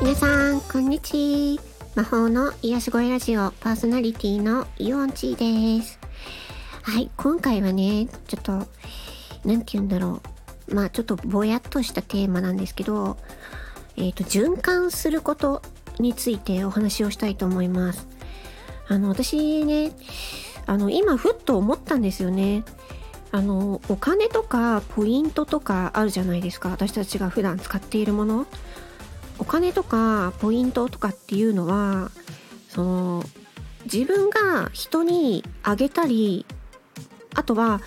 [0.00, 1.62] 皆さん、こんにちは。
[1.96, 5.98] 魔法の癒し声ラジオパーソナリティのイオンチーです。
[6.82, 8.52] はい、今回はね、ちょっと、
[9.44, 10.22] なんて言うんだろ
[10.68, 10.74] う。
[10.74, 13.16] まあちょっとぼやっとしたテーマなんですけど、
[13.96, 15.62] えっ、ー、と、循環すること
[15.98, 18.06] についてお話をしたいと思います。
[18.86, 19.90] あの、私ね、
[20.66, 22.62] あの、今ふっと思ったんですよね。
[23.32, 26.68] あの、お金とかポイントとかあるじゃないですか。
[26.68, 28.46] 私たちが普段使っているもの。
[29.48, 32.10] お金とかポイントとかっていうのは、
[32.68, 33.24] その、
[33.90, 36.44] 自分が人にあげたり、
[37.34, 37.80] あとは、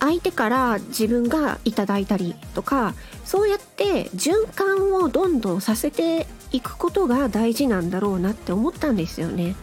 [0.00, 2.94] 相手から自分がいただいたりとか、
[3.26, 9.54] そうやって循環をどんどんさせていくことが大事なんだろうなって思ったんですよね。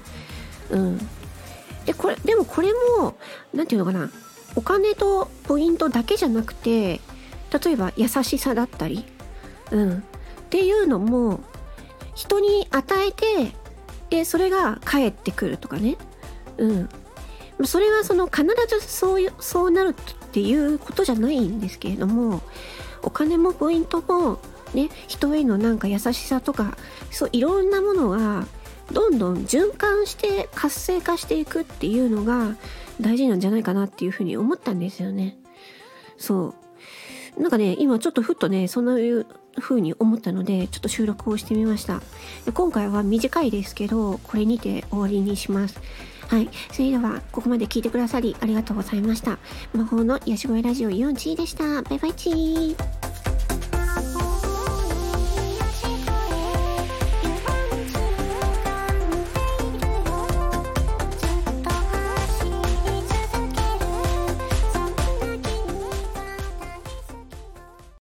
[0.70, 1.00] うん。
[1.88, 2.68] で、これ、でもこれ
[3.00, 3.18] も、
[3.52, 4.12] 何て言うのかな。
[4.56, 7.02] お金とポイントだけじゃなくて、
[7.64, 9.06] 例えば優しさだったり、
[9.72, 10.04] うん。
[10.50, 11.42] っていうのも、
[12.16, 13.54] 人に与えて、
[14.10, 15.96] で、それが返ってくるとかね。
[16.58, 16.90] うん。
[17.66, 22.42] それはその必ずそう、そうなるっていうことじゃないんですけれども、
[23.04, 24.40] お金もポイントも、
[24.74, 26.76] ね、人へのなんか優しさとか、
[27.12, 28.48] そういろんなものが、
[28.92, 32.56] どんどん循環して活性化していくっていうのが
[33.00, 35.38] 大事なんじゃないかなっていうふうに思ったんですよね。
[36.18, 36.54] そう。
[37.40, 39.26] なんかね、今ちょっとふっとね、そのいう
[39.60, 42.02] 風に思ったので、ちょっと収録をしてみました。
[42.54, 45.80] 今回は短いですけど、これにて終わりにします。
[46.28, 46.50] はい。
[46.72, 49.40] それでは、ここまで聞いてくださりありがとうございました。
[49.74, 51.82] 魔法の癒し声ラジオ4チーでした。
[51.82, 52.99] バイバイチー。